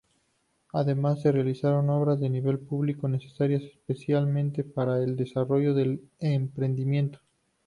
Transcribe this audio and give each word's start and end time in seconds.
Además, 0.73 1.21
se 1.21 1.31
realizaron 1.31 1.91
obras 1.91 2.19
de 2.19 2.27
nivel 2.31 2.57
público 2.57 3.07
necesarias 3.07 3.61
especialmente 3.61 4.63
para 4.63 4.97
el 5.03 5.15
desarrollo 5.15 5.75
del 5.75 6.09
emprendimiento. 6.19 7.19